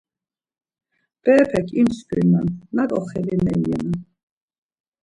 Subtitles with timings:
[1.23, 3.95] Berepek imçvirnan nak̆o xelineri renan.